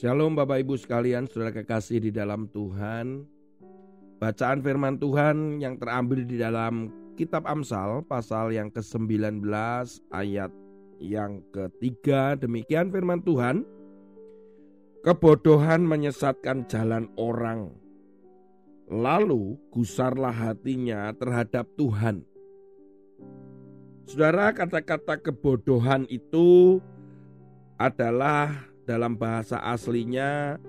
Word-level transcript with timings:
Shalom 0.00 0.32
Bapak 0.32 0.64
Ibu 0.64 0.80
sekalian, 0.80 1.28
saudara 1.28 1.52
kekasih 1.52 2.00
di 2.00 2.08
dalam 2.08 2.48
Tuhan. 2.48 3.20
Bacaan 4.16 4.64
firman 4.64 4.96
Tuhan 4.96 5.60
yang 5.60 5.76
terambil 5.76 6.24
di 6.24 6.40
dalam 6.40 6.88
kitab 7.20 7.44
Amsal 7.44 8.00
pasal 8.08 8.48
yang 8.48 8.72
ke-19 8.72 9.44
ayat 10.08 10.48
yang 11.04 11.44
ketiga. 11.52 12.32
Demikian 12.32 12.88
firman 12.88 13.20
Tuhan. 13.20 13.68
Kebodohan 15.04 15.84
menyesatkan 15.84 16.64
jalan 16.64 17.04
orang. 17.20 17.68
Lalu 18.88 19.60
gusarlah 19.68 20.32
hatinya 20.32 21.12
terhadap 21.12 21.68
Tuhan. 21.76 22.24
Saudara, 24.08 24.48
kata-kata 24.56 25.20
kebodohan 25.20 26.08
itu 26.08 26.80
adalah 27.76 28.69
dalam 28.88 29.16
bahasa 29.16 29.60
aslinya 29.60 30.60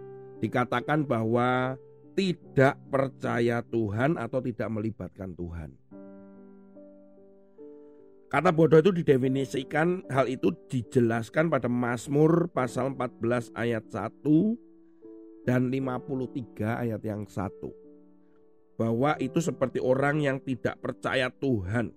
dikatakan 0.41 1.05
bahwa 1.05 1.77
tidak 2.17 2.75
percaya 2.91 3.63
Tuhan 3.63 4.19
atau 4.19 4.39
tidak 4.43 4.69
melibatkan 4.69 5.31
Tuhan. 5.37 5.71
Kata 8.31 8.47
bodoh 8.55 8.79
itu 8.79 8.95
didefinisikan 8.95 10.07
hal 10.07 10.31
itu 10.31 10.55
dijelaskan 10.71 11.51
pada 11.51 11.67
Mazmur 11.67 12.47
pasal 12.55 12.95
14 12.95 13.51
ayat 13.59 13.83
1 13.91 14.23
dan 15.43 15.67
53 15.67 16.87
ayat 16.87 17.01
yang 17.03 17.27
1. 17.27 18.79
Bahwa 18.79 19.19
itu 19.19 19.43
seperti 19.43 19.83
orang 19.83 20.23
yang 20.23 20.37
tidak 20.39 20.79
percaya 20.79 21.27
Tuhan. 21.27 21.91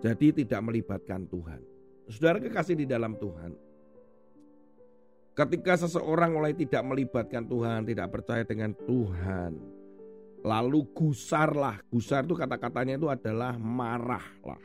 Jadi 0.00 0.44
tidak 0.44 0.64
melibatkan 0.64 1.28
Tuhan. 1.28 1.60
Saudara 2.08 2.40
kekasih 2.40 2.80
di 2.80 2.88
dalam 2.88 3.20
Tuhan. 3.20 3.52
Ketika 5.36 5.76
seseorang 5.76 6.32
mulai 6.32 6.56
tidak 6.56 6.80
melibatkan 6.80 7.44
Tuhan, 7.44 7.84
tidak 7.84 8.08
percaya 8.08 8.40
dengan 8.40 8.72
Tuhan. 8.72 9.52
Lalu 10.40 10.80
gusarlah. 10.96 11.76
Gusar 11.92 12.24
itu 12.24 12.32
kata-katanya 12.32 12.96
itu 12.96 13.12
adalah 13.12 13.52
marahlah 13.60 14.64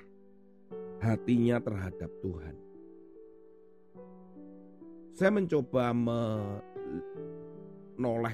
hatinya 1.04 1.60
terhadap 1.60 2.08
Tuhan. 2.24 2.56
Saya 5.12 5.36
mencoba 5.36 5.92
menoleh 5.92 6.40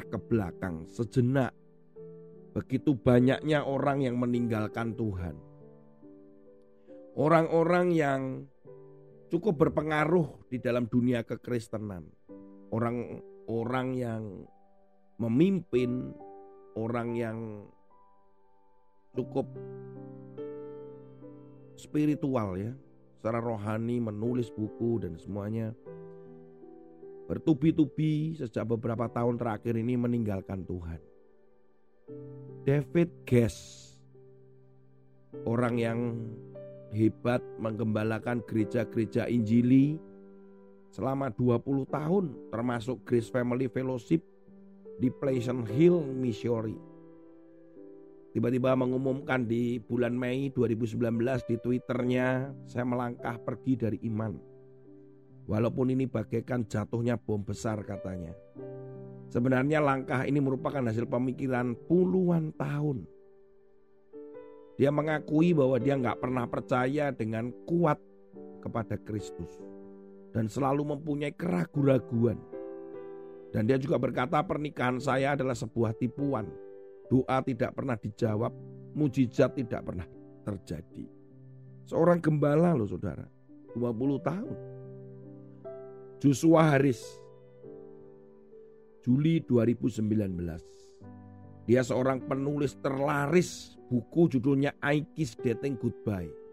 ke 0.05 0.21
belakang 0.21 0.85
sejenak. 0.85 1.57
Begitu 2.53 2.93
banyaknya 3.01 3.65
orang 3.65 4.05
yang 4.05 4.21
meninggalkan 4.21 4.93
Tuhan. 4.93 5.41
Orang-orang 7.17 7.97
yang 7.97 8.45
cukup 9.33 9.57
berpengaruh 9.57 10.45
di 10.53 10.61
dalam 10.61 10.85
dunia 10.85 11.25
kekristenan. 11.25 12.26
Orang-orang 12.71 13.87
yang 13.95 14.23
memimpin, 15.17 16.13
orang 16.75 17.15
yang 17.17 17.37
cukup 19.15 19.49
spiritual 21.79 22.57
ya, 22.59 22.73
secara 23.17 23.41
rohani 23.41 23.97
menulis 23.97 24.53
buku 24.53 25.01
dan 25.01 25.17
semuanya 25.17 25.73
bertubi-tubi 27.27 28.39
sejak 28.39 28.63
beberapa 28.63 29.11
tahun 29.11 29.35
terakhir 29.35 29.75
ini 29.75 29.99
meninggalkan 29.99 30.63
Tuhan. 30.63 31.01
David 32.63 33.11
Guest 33.27 33.87
orang 35.43 35.75
yang 35.75 35.99
hebat 36.95 37.43
menggembalakan 37.59 38.39
gereja-gereja 38.47 39.27
Injili 39.27 39.99
selama 40.91 41.31
20 41.33 41.87
tahun 41.87 42.25
termasuk 42.51 43.03
Grace 43.03 43.31
Family 43.31 43.67
Fellowship 43.67 44.23
di 44.97 45.13
Pleasant 45.13 45.67
Hill, 45.69 46.01
Missouri 46.01 46.97
tiba-tiba 48.37 48.77
mengumumkan 48.77 49.49
di 49.49 49.81
bulan 49.81 50.13
Mei 50.13 50.53
2019 50.53 51.01
di 51.49 51.57
Twitternya, 51.57 52.53
saya 52.69 52.85
melangkah 52.85 53.33
pergi 53.41 53.73
dari 53.73 53.97
iman. 54.05 54.37
Walaupun 55.49 55.89
ini 55.89 56.05
bagaikan 56.05 56.69
jatuhnya 56.69 57.17
bom 57.17 57.41
besar 57.41 57.81
katanya. 57.81 58.37
Sebenarnya 59.33 59.81
langkah 59.81 60.21
ini 60.21 60.37
merupakan 60.37 60.85
hasil 60.85 61.09
pemikiran 61.09 61.73
puluhan 61.89 62.53
tahun. 62.53 63.09
Dia 64.77 64.93
mengakui 64.93 65.57
bahwa 65.57 65.81
dia 65.81 65.97
nggak 65.97 66.21
pernah 66.21 66.45
percaya 66.45 67.09
dengan 67.09 67.49
kuat 67.65 67.97
kepada 68.61 69.01
Kristus. 69.01 69.49
Dan 70.35 70.51
selalu 70.51 70.97
mempunyai 70.97 71.33
keraguan-raguan. 71.33 72.37
Dan 73.51 73.65
dia 73.65 73.79
juga 73.79 73.97
berkata 73.97 74.43
pernikahan 74.43 74.99
saya 74.99 75.33
adalah 75.33 75.55
sebuah 75.55 75.95
tipuan 75.95 76.45
Doa 77.07 77.39
tidak 77.39 77.71
pernah 77.71 77.95
dijawab, 77.95 78.51
mujizat 78.91 79.55
tidak 79.55 79.87
pernah 79.87 80.03
terjadi. 80.43 81.07
Seorang 81.87 82.19
gembala 82.19 82.75
loh 82.75 82.83
saudara, 82.83 83.23
20 83.79 84.27
tahun. 84.27 84.57
Joshua 86.19 86.75
Haris, 86.75 86.99
Juli 89.07 89.39
2019. 89.39 90.03
Dia 91.63 91.79
seorang 91.83 92.19
penulis 92.27 92.75
terlaris 92.83 93.79
buku 93.87 94.35
judulnya 94.35 94.75
I 94.83 95.07
Kiss 95.15 95.39
Dating 95.39 95.79
Goodbye. 95.79 96.46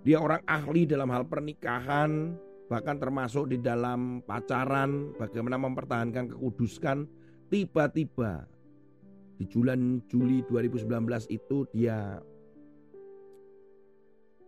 Dia 0.00 0.16
orang 0.16 0.40
ahli 0.48 0.88
dalam 0.88 1.12
hal 1.12 1.28
pernikahan, 1.28 2.32
bahkan 2.72 2.96
termasuk 2.96 3.52
di 3.52 3.60
dalam 3.60 4.24
pacaran, 4.24 5.12
bagaimana 5.20 5.60
mempertahankan 5.60 6.32
kekuduskan. 6.32 7.04
Tiba-tiba 7.52 8.48
di 9.36 9.44
bulan 9.44 10.00
Juli 10.08 10.40
2019 10.48 10.88
itu 11.28 11.68
dia 11.74 12.16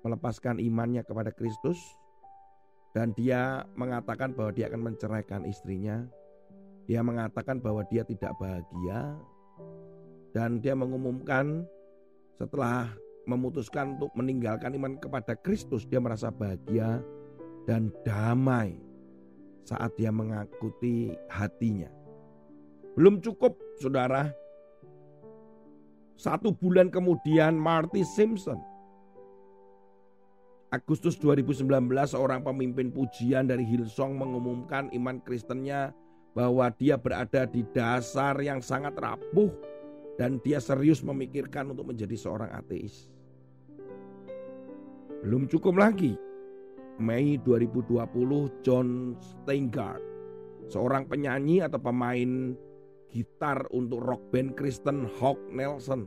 melepaskan 0.03 0.63
imannya 0.63 1.03
kepada 1.05 1.31
Kristus 1.35 1.79
dan 2.93 3.13
dia 3.17 3.65
mengatakan 3.77 4.33
bahwa 4.33 4.53
dia 4.53 4.69
akan 4.69 4.93
menceraikan 4.93 5.43
istrinya. 5.45 6.05
Dia 6.89 7.01
mengatakan 7.05 7.63
bahwa 7.63 7.87
dia 7.87 8.03
tidak 8.03 8.35
bahagia 8.41 9.15
dan 10.35 10.59
dia 10.59 10.75
mengumumkan 10.75 11.63
setelah 12.41 12.91
memutuskan 13.27 13.99
untuk 13.99 14.11
meninggalkan 14.19 14.75
iman 14.75 14.99
kepada 14.99 15.39
Kristus, 15.39 15.87
dia 15.87 16.03
merasa 16.03 16.31
bahagia 16.31 17.01
dan 17.69 17.95
damai 18.03 18.79
saat 19.63 19.95
dia 19.95 20.11
mengakuti 20.11 21.15
hatinya. 21.31 21.89
Belum 22.99 23.23
cukup, 23.23 23.57
saudara, 23.79 24.35
satu 26.19 26.53
bulan 26.53 26.93
kemudian 26.93 27.57
Marty 27.57 28.05
Simpson. 28.05 28.61
Agustus 30.73 31.21
2019 31.21 31.69
seorang 32.09 32.41
pemimpin 32.41 32.89
pujian 32.89 33.45
dari 33.45 33.61
Hillsong 33.61 34.17
mengumumkan 34.17 34.89
iman 34.97 35.21
Kristennya 35.21 35.93
bahwa 36.33 36.73
dia 36.73 36.97
berada 36.97 37.45
di 37.45 37.61
dasar 37.77 38.41
yang 38.41 38.65
sangat 38.65 38.97
rapuh 38.97 39.53
dan 40.21 40.41
dia 40.45 40.61
serius 40.61 41.01
memikirkan 41.01 41.73
untuk 41.73 41.93
menjadi 41.93 42.17
seorang 42.17 42.53
ateis. 42.53 43.09
Belum 45.23 45.47
cukup 45.47 45.79
lagi. 45.79 46.19
Mei 47.01 47.41
2020 47.41 47.99
John 48.61 49.17
Steingart, 49.17 50.05
seorang 50.69 51.09
penyanyi 51.09 51.65
atau 51.65 51.81
pemain 51.81 52.53
gitar 53.09 53.65
untuk 53.73 54.05
rock 54.05 54.23
band 54.29 54.53
Kristen 54.55 55.09
Hawk 55.19 55.41
Nelson. 55.49 56.05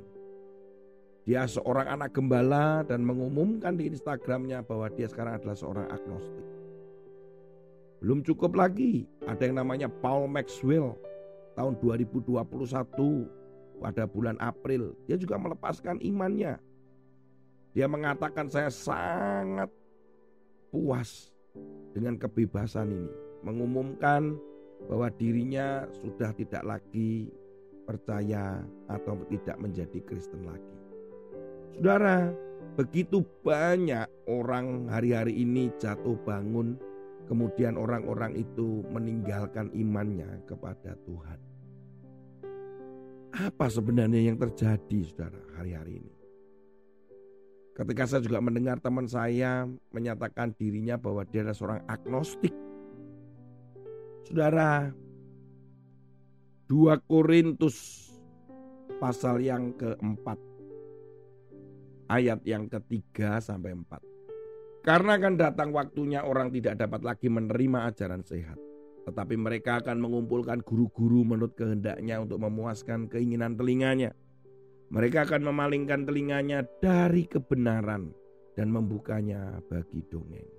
Dia 1.25 1.49
seorang 1.49 1.89
anak 1.89 2.13
gembala 2.13 2.85
dan 2.85 3.01
mengumumkan 3.01 3.73
di 3.73 3.89
Instagramnya 3.89 4.61
bahwa 4.61 4.85
dia 4.93 5.09
sekarang 5.09 5.41
adalah 5.41 5.57
seorang 5.57 5.89
agnostik. 5.89 6.45
Belum 7.97 8.21
cukup 8.21 8.53
lagi, 8.53 9.09
ada 9.25 9.41
yang 9.41 9.57
namanya 9.57 9.89
Paul 9.89 10.29
Maxwell 10.29 10.93
tahun 11.57 11.81
2021 11.81 12.45
pada 13.79 14.07
bulan 14.07 14.39
April. 14.39 14.95
Dia 15.05 15.19
juga 15.19 15.35
melepaskan 15.39 15.99
imannya. 16.01 16.57
Dia 17.75 17.91
mengatakan 17.91 18.47
saya 18.47 18.71
sangat 18.71 19.67
puas 20.71 21.31
dengan 21.91 22.15
kebebasan 22.15 22.91
ini. 22.91 23.11
Mengumumkan 23.43 24.39
bahwa 24.87 25.07
dirinya 25.11 25.87
sudah 25.91 26.31
tidak 26.35 26.63
lagi 26.63 27.29
percaya 27.85 28.65
atau 28.89 29.21
tidak 29.29 29.55
menjadi 29.61 29.99
Kristen 30.03 30.43
lagi. 30.43 30.75
Saudara, 31.77 32.33
begitu 32.79 33.21
banyak 33.45 34.07
orang 34.25 34.89
hari-hari 34.89 35.43
ini 35.45 35.69
jatuh 35.77 36.17
bangun, 36.25 36.79
kemudian 37.29 37.77
orang-orang 37.77 38.33
itu 38.35 38.81
meninggalkan 38.89 39.69
imannya 39.75 40.41
kepada 40.49 40.97
Tuhan. 41.05 41.54
Apa 43.35 43.67
sebenarnya 43.67 44.31
yang 44.31 44.39
terjadi, 44.39 44.99
saudara, 45.11 45.41
hari-hari 45.59 45.99
ini? 45.99 46.13
Ketika 47.75 48.07
saya 48.07 48.23
juga 48.23 48.39
mendengar 48.39 48.79
teman 48.79 49.03
saya 49.03 49.67
menyatakan 49.91 50.55
dirinya 50.55 50.95
bahwa 50.95 51.27
dia 51.27 51.43
adalah 51.43 51.57
seorang 51.59 51.81
agnostik, 51.91 52.55
Saudara, 54.25 54.89
2 56.65 56.97
Korintus 57.05 58.09
pasal 58.97 59.37
yang 59.37 59.69
keempat 59.77 60.41
ayat 62.09 62.41
yang 62.41 62.65
ketiga 62.65 63.37
sampai 63.37 63.77
empat. 63.77 64.01
Karena 64.81 65.21
akan 65.21 65.37
datang 65.37 65.69
waktunya 65.69 66.25
orang 66.25 66.49
tidak 66.49 66.81
dapat 66.81 67.05
lagi 67.05 67.29
menerima 67.29 67.85
ajaran 67.93 68.25
sehat. 68.25 68.57
Tetapi 69.05 69.37
mereka 69.37 69.85
akan 69.85 70.01
mengumpulkan 70.01 70.65
guru-guru 70.65 71.21
menurut 71.21 71.53
kehendaknya 71.53 72.17
untuk 72.25 72.41
memuaskan 72.41 73.05
keinginan 73.05 73.53
telinganya. 73.53 74.17
Mereka 74.89 75.29
akan 75.29 75.45
memalingkan 75.45 76.09
telinganya 76.09 76.65
dari 76.81 77.29
kebenaran 77.29 78.09
dan 78.57 78.67
membukanya 78.73 79.61
bagi 79.69 80.01
dongeng. 80.09 80.49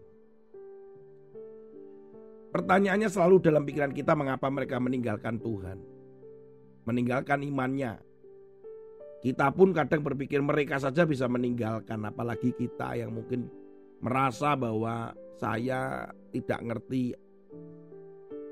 Pertanyaannya 2.54 3.10
selalu 3.10 3.36
dalam 3.42 3.66
pikiran 3.66 3.92
kita 3.92 4.14
mengapa 4.14 4.46
mereka 4.48 4.78
meninggalkan 4.78 5.42
Tuhan. 5.42 5.78
Meninggalkan 6.86 7.42
imannya. 7.42 7.98
Kita 9.20 9.50
pun 9.50 9.74
kadang 9.74 10.06
berpikir 10.06 10.38
mereka 10.38 10.78
saja 10.78 11.02
bisa 11.02 11.26
meninggalkan 11.26 11.98
apalagi 12.06 12.54
kita 12.54 12.94
yang 12.94 13.10
mungkin 13.10 13.50
merasa 13.98 14.54
bahwa 14.54 15.10
saya 15.34 16.08
tidak 16.30 16.60
ngerti 16.62 17.12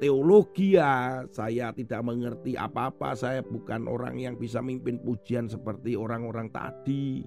teologi 0.04 0.76
ya, 0.76 1.24
saya 1.32 1.72
tidak 1.72 2.04
mengerti 2.04 2.60
apa-apa, 2.60 3.16
saya 3.16 3.40
bukan 3.40 3.88
orang 3.88 4.20
yang 4.20 4.36
bisa 4.36 4.60
mimpin 4.60 5.00
pujian 5.00 5.48
seperti 5.48 5.96
orang-orang 5.96 6.52
tadi. 6.52 7.24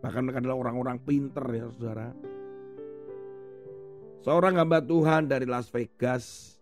Bahkan 0.00 0.24
mereka 0.24 0.40
adalah 0.40 0.64
orang-orang 0.64 0.96
pinter 1.04 1.44
ya 1.52 1.68
saudara. 1.76 2.08
Seorang 4.24 4.56
hamba 4.56 4.80
Tuhan 4.80 5.28
dari 5.28 5.44
Las 5.44 5.68
Vegas 5.68 6.56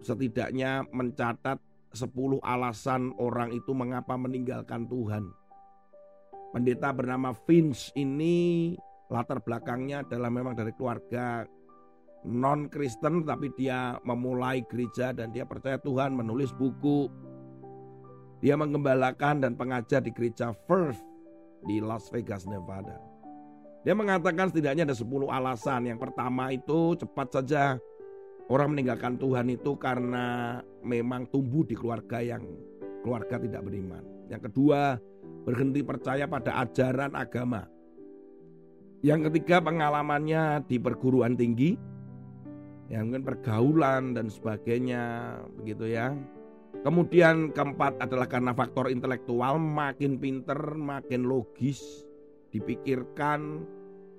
setidaknya 0.00 0.88
mencatat 0.88 1.60
10 1.92 2.40
alasan 2.40 3.12
orang 3.20 3.52
itu 3.52 3.76
mengapa 3.76 4.16
meninggalkan 4.16 4.88
Tuhan. 4.88 5.28
Pendeta 6.56 6.96
bernama 6.96 7.36
Vince 7.44 7.92
ini 7.92 8.72
latar 9.12 9.44
belakangnya 9.44 10.00
adalah 10.08 10.32
memang 10.32 10.56
dari 10.56 10.72
keluarga 10.72 11.44
non 12.26 12.66
Kristen 12.66 13.22
tapi 13.22 13.52
dia 13.54 14.00
memulai 14.02 14.64
gereja 14.66 15.14
dan 15.14 15.30
dia 15.30 15.46
percaya 15.46 15.78
Tuhan 15.78 16.16
menulis 16.16 16.50
buku. 16.56 17.06
Dia 18.38 18.54
mengembalakan 18.54 19.42
dan 19.42 19.58
pengajar 19.58 19.98
di 20.02 20.14
gereja 20.14 20.54
First 20.70 21.02
di 21.66 21.82
Las 21.82 22.06
Vegas 22.14 22.46
Nevada. 22.46 22.98
Dia 23.82 23.94
mengatakan 23.94 24.50
setidaknya 24.50 24.86
ada 24.86 24.94
10 24.94 25.26
alasan. 25.30 25.90
Yang 25.90 26.10
pertama 26.10 26.54
itu 26.54 26.94
cepat 26.98 27.28
saja 27.34 27.62
orang 28.50 28.74
meninggalkan 28.74 29.18
Tuhan 29.18 29.50
itu 29.50 29.74
karena 29.78 30.58
memang 30.82 31.26
tumbuh 31.30 31.66
di 31.66 31.74
keluarga 31.74 32.22
yang 32.22 32.42
keluarga 33.02 33.38
tidak 33.38 33.62
beriman. 33.66 34.02
Yang 34.28 34.52
kedua 34.52 34.98
berhenti 35.48 35.80
percaya 35.80 36.28
pada 36.28 36.60
ajaran 36.62 37.16
agama. 37.16 37.64
Yang 39.00 39.30
ketiga 39.30 39.62
pengalamannya 39.62 40.66
di 40.66 40.76
perguruan 40.82 41.38
tinggi, 41.38 41.78
yang 42.88 43.12
mungkin 43.12 43.24
pergaulan 43.24 44.16
dan 44.16 44.32
sebagainya, 44.32 45.36
begitu 45.60 45.92
ya. 45.92 46.16
Kemudian 46.84 47.52
keempat 47.52 48.00
adalah 48.00 48.28
karena 48.28 48.52
faktor 48.56 48.88
intelektual, 48.88 49.60
makin 49.60 50.16
pinter, 50.16 50.56
makin 50.76 51.28
logis, 51.28 52.04
dipikirkan, 52.48 53.64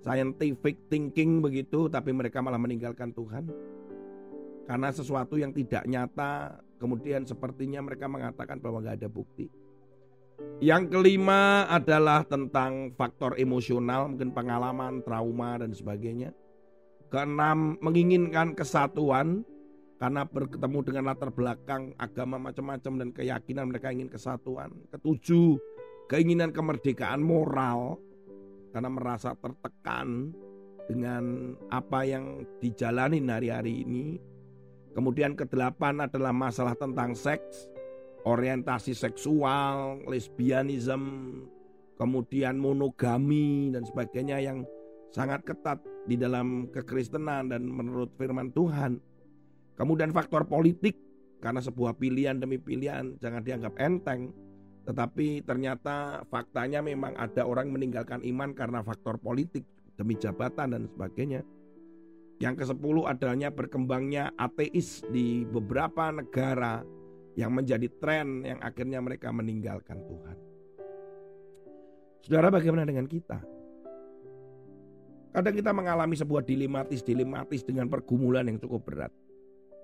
scientific 0.05 0.77
thinking 0.89 1.41
begitu, 1.41 1.89
tapi 1.89 2.13
mereka 2.13 2.45
malah 2.45 2.61
meninggalkan 2.61 3.09
Tuhan. 3.13 3.49
Karena 4.69 4.93
sesuatu 4.93 5.33
yang 5.33 5.49
tidak 5.49 5.89
nyata, 5.89 6.61
kemudian 6.77 7.25
sepertinya 7.25 7.81
mereka 7.81 8.05
mengatakan 8.05 8.61
bahwa 8.61 8.85
nggak 8.85 9.01
ada 9.01 9.09
bukti. 9.09 9.49
Yang 10.61 10.93
kelima 10.93 11.65
adalah 11.67 12.23
tentang 12.23 12.93
faktor 12.93 13.35
emosional, 13.35 14.13
mungkin 14.13 14.29
pengalaman, 14.31 15.01
trauma, 15.03 15.57
dan 15.59 15.73
sebagainya. 15.73 16.31
Keenam, 17.09 17.81
menginginkan 17.81 18.53
kesatuan 18.53 19.41
karena 19.97 20.23
bertemu 20.23 20.79
dengan 20.85 21.03
latar 21.11 21.33
belakang 21.33 21.91
agama 21.97 22.37
macam-macam 22.37 22.93
dan 23.01 23.09
keyakinan 23.11 23.67
mereka 23.67 23.89
ingin 23.89 24.07
kesatuan. 24.07 24.71
Ketujuh, 24.93 25.57
keinginan 26.07 26.53
kemerdekaan 26.53 27.19
moral 27.19 27.97
karena 28.71 28.89
merasa 28.93 29.33
tertekan 29.35 30.31
dengan 30.85 31.53
apa 31.73 32.05
yang 32.05 32.45
dijalani 32.61 33.19
hari-hari 33.25 33.83
ini. 33.83 34.05
Kemudian 34.93 35.37
kedelapan 35.37 36.05
adalah 36.05 36.33
masalah 36.33 36.73
tentang 36.73 37.13
seks 37.13 37.69
orientasi 38.25 38.93
seksual, 38.93 40.03
lesbianism, 40.05 41.03
kemudian 41.95 42.57
monogami 42.59 43.71
dan 43.71 43.85
sebagainya 43.85 44.37
yang 44.43 44.65
sangat 45.09 45.41
ketat 45.45 45.81
di 46.05 46.15
dalam 46.17 46.69
kekristenan 46.69 47.49
dan 47.49 47.65
menurut 47.65 48.13
firman 48.17 48.53
Tuhan. 48.53 49.01
Kemudian 49.77 50.13
faktor 50.13 50.45
politik 50.45 50.97
karena 51.39 51.63
sebuah 51.63 51.95
pilihan 51.95 52.37
demi 52.37 52.59
pilihan 52.59 53.15
jangan 53.17 53.41
dianggap 53.41 53.73
enteng. 53.79 54.31
Tetapi 54.85 55.45
ternyata 55.45 56.25
faktanya 56.27 56.81
memang 56.81 57.13
ada 57.13 57.45
orang 57.45 57.69
meninggalkan 57.69 58.25
iman 58.25 58.51
karena 58.57 58.81
faktor 58.81 59.21
politik 59.21 59.63
demi 59.95 60.17
jabatan 60.17 60.73
dan 60.73 60.83
sebagainya. 60.89 61.45
Yang 62.39 62.63
ke-10 62.63 62.95
adanya 63.03 63.51
berkembangnya 63.51 64.31
ateis 64.39 65.03
di 65.11 65.43
beberapa 65.43 66.07
negara 66.07 66.79
yang 67.35 67.51
menjadi 67.51 67.87
tren 67.99 68.47
yang 68.47 68.59
akhirnya 68.63 69.03
mereka 69.03 69.29
meninggalkan 69.29 69.99
Tuhan. 70.07 70.37
Saudara 72.23 72.47
bagaimana 72.47 72.87
dengan 72.87 73.07
kita? 73.07 73.58
Kadang 75.29 75.53
kita 75.53 75.71
mengalami 75.71 76.17
sebuah 76.17 76.41
dilematis-dilematis 76.41 77.61
dengan 77.61 77.85
pergumulan 77.85 78.49
yang 78.49 78.57
cukup 78.57 78.81
berat. 78.81 79.13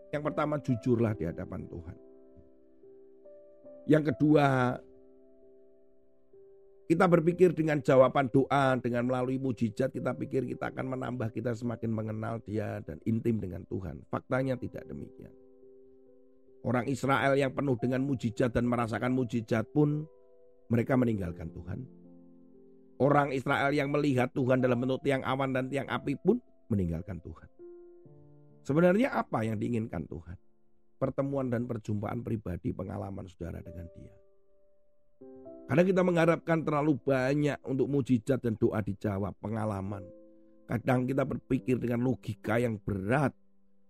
Yang 0.10 0.24
pertama 0.32 0.58
jujurlah 0.58 1.14
di 1.14 1.30
hadapan 1.30 1.70
Tuhan. 1.70 1.98
Yang 3.86 4.04
kedua 4.14 4.46
kita 6.86 7.06
berpikir 7.10 7.50
dengan 7.58 7.82
jawaban 7.82 8.30
doa, 8.30 8.78
dengan 8.78 9.10
melalui 9.10 9.42
mujizat 9.42 9.90
kita 9.90 10.14
pikir 10.14 10.46
kita 10.46 10.70
akan 10.70 10.94
menambah 10.98 11.34
kita 11.34 11.58
semakin 11.58 11.90
mengenal 11.90 12.38
dia 12.46 12.82
dan 12.86 13.02
intim 13.10 13.42
dengan 13.42 13.66
Tuhan. 13.66 14.06
Faktanya 14.10 14.54
tidak 14.54 14.86
demikian. 14.86 15.34
Orang 16.66 16.86
Israel 16.90 17.38
yang 17.38 17.54
penuh 17.54 17.78
dengan 17.78 18.02
mujizat 18.06 18.54
dan 18.54 18.66
merasakan 18.66 19.14
mujizat 19.14 19.66
pun 19.70 20.06
mereka 20.70 20.98
meninggalkan 20.98 21.50
Tuhan. 21.54 22.05
Orang 22.96 23.36
Israel 23.36 23.76
yang 23.76 23.92
melihat 23.92 24.32
Tuhan 24.32 24.64
dalam 24.64 24.80
bentuk 24.80 25.04
tiang 25.04 25.20
awan 25.28 25.52
dan 25.52 25.68
tiang 25.68 25.88
api 25.92 26.16
pun 26.16 26.40
meninggalkan 26.72 27.20
Tuhan. 27.20 27.50
Sebenarnya 28.64 29.12
apa 29.20 29.44
yang 29.44 29.60
diinginkan 29.60 30.08
Tuhan? 30.08 30.40
Pertemuan 30.96 31.52
dan 31.52 31.68
perjumpaan 31.68 32.24
pribadi 32.24 32.72
pengalaman 32.72 33.28
saudara 33.28 33.60
dengan 33.60 33.86
dia. 33.94 34.14
Karena 35.68 35.84
kita 35.84 36.02
mengharapkan 36.08 36.64
terlalu 36.64 36.96
banyak 37.04 37.60
untuk 37.68 37.92
mujizat 37.92 38.40
dan 38.40 38.56
doa 38.56 38.80
dijawab, 38.80 39.36
pengalaman. 39.44 40.06
Kadang 40.66 41.04
kita 41.04 41.28
berpikir 41.28 41.78
dengan 41.78 42.06
logika 42.06 42.58
yang 42.58 42.80
berat. 42.80 43.36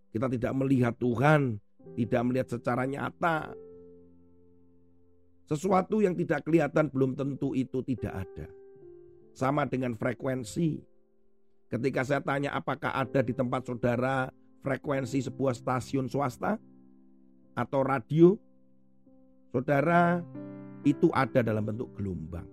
Kita 0.10 0.32
tidak 0.32 0.56
melihat 0.56 0.98
Tuhan, 0.98 1.62
tidak 1.94 2.22
melihat 2.26 2.48
secara 2.58 2.90
nyata. 2.90 3.54
Sesuatu 5.46 6.02
yang 6.02 6.18
tidak 6.18 6.42
kelihatan 6.42 6.90
belum 6.90 7.14
tentu 7.14 7.54
itu 7.54 7.86
tidak 7.86 8.26
ada. 8.26 8.48
Sama 9.36 9.68
dengan 9.68 10.00
frekuensi. 10.00 10.80
Ketika 11.68 12.08
saya 12.08 12.24
tanya 12.24 12.56
apakah 12.56 12.96
ada 12.96 13.20
di 13.20 13.36
tempat 13.36 13.68
saudara 13.68 14.32
frekuensi 14.64 15.20
sebuah 15.28 15.52
stasiun 15.52 16.08
swasta 16.08 16.56
atau 17.52 17.82
radio, 17.84 18.32
saudara 19.52 20.24
itu 20.88 21.12
ada 21.12 21.44
dalam 21.44 21.68
bentuk 21.68 21.92
gelombang. 22.00 22.48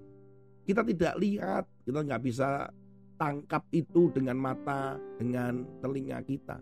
Kita 0.66 0.82
tidak 0.82 1.14
lihat, 1.22 1.64
kita 1.86 2.02
nggak 2.02 2.22
bisa 2.26 2.66
tangkap 3.14 3.62
itu 3.70 4.10
dengan 4.10 4.42
mata, 4.42 4.98
dengan 5.22 5.62
telinga 5.78 6.18
kita. 6.26 6.58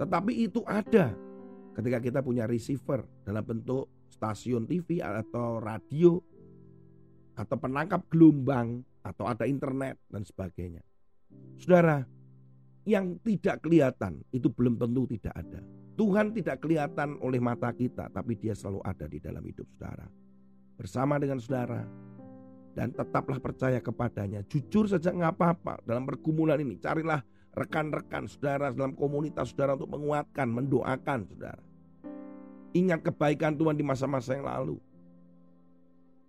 Tetapi 0.00 0.32
itu 0.40 0.64
ada 0.64 1.12
ketika 1.76 1.98
kita 2.00 2.20
punya 2.24 2.48
receiver 2.48 3.04
dalam 3.28 3.44
bentuk 3.44 4.08
stasiun 4.08 4.64
TV 4.64 5.04
atau 5.04 5.60
radio 5.60 6.16
atau 7.36 7.56
penangkap 7.60 8.08
gelombang 8.12 8.84
atau 9.02 9.26
ada 9.26 9.44
internet 9.46 9.98
dan 10.08 10.22
sebagainya. 10.22 10.82
Saudara, 11.58 12.06
yang 12.82 13.18
tidak 13.22 13.62
kelihatan 13.62 14.22
itu 14.34 14.50
belum 14.50 14.78
tentu 14.78 15.06
tidak 15.10 15.34
ada. 15.38 15.60
Tuhan 15.92 16.32
tidak 16.32 16.64
kelihatan 16.64 17.20
oleh 17.20 17.38
mata 17.38 17.70
kita, 17.70 18.08
tapi 18.10 18.34
dia 18.34 18.56
selalu 18.56 18.80
ada 18.82 19.06
di 19.06 19.18
dalam 19.20 19.44
hidup 19.44 19.68
saudara. 19.76 20.08
Bersama 20.74 21.20
dengan 21.20 21.38
saudara, 21.38 21.84
dan 22.72 22.90
tetaplah 22.92 23.38
percaya 23.38 23.78
kepadanya. 23.78 24.40
Jujur 24.48 24.88
saja 24.88 25.12
nggak 25.12 25.36
apa-apa 25.36 25.84
dalam 25.84 26.08
pergumulan 26.08 26.56
ini. 26.58 26.80
Carilah 26.80 27.20
rekan-rekan 27.52 28.24
saudara 28.24 28.72
dalam 28.72 28.96
komunitas 28.96 29.52
saudara 29.52 29.76
untuk 29.76 29.92
menguatkan, 29.92 30.48
mendoakan 30.48 31.28
saudara. 31.28 31.62
Ingat 32.72 33.04
kebaikan 33.04 33.52
Tuhan 33.60 33.76
di 33.76 33.84
masa-masa 33.84 34.32
yang 34.32 34.48
lalu. 34.48 34.80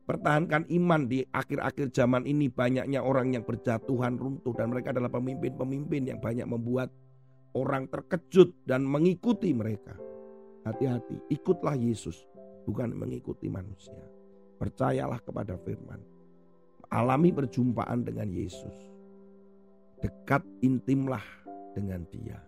Pertahankan 0.03 0.67
iman 0.67 1.07
di 1.07 1.23
akhir-akhir 1.23 1.95
zaman 1.95 2.27
ini 2.27 2.51
banyaknya 2.51 2.99
orang 2.99 3.39
yang 3.39 3.47
berjatuhan 3.47 4.19
runtuh 4.19 4.51
dan 4.51 4.67
mereka 4.67 4.91
adalah 4.91 5.07
pemimpin-pemimpin 5.07 6.11
yang 6.11 6.19
banyak 6.19 6.43
membuat 6.43 6.91
orang 7.55 7.87
terkejut 7.87 8.51
dan 8.67 8.83
mengikuti 8.83 9.55
mereka. 9.55 9.95
Hati-hati, 10.67 11.23
ikutlah 11.31 11.79
Yesus, 11.79 12.19
bukan 12.67 12.91
mengikuti 12.91 13.47
manusia. 13.47 14.03
Percayalah 14.59 15.23
kepada 15.23 15.55
firman. 15.63 16.03
Alami 16.91 17.31
perjumpaan 17.31 18.03
dengan 18.03 18.27
Yesus. 18.27 18.75
Dekat 20.03 20.43
intimlah 20.59 21.23
dengan 21.71 22.03
dia. 22.11 22.43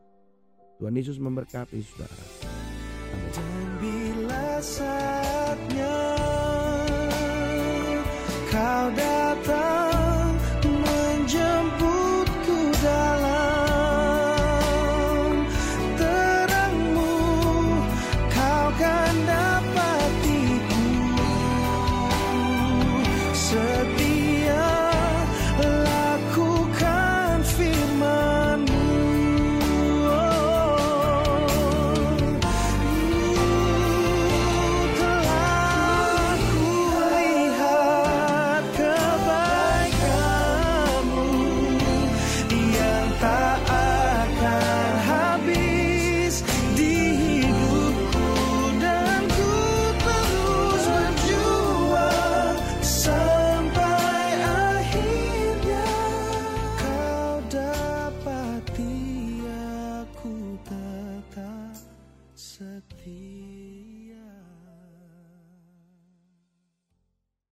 Tuhan 0.76 0.96
Yesus 1.00 1.24
memberkati 1.24 1.80
saudara. 1.80 2.26
Amin. 3.40 4.28
saatnya 4.60 6.15
kau 8.56 8.88
datang. 8.96 9.75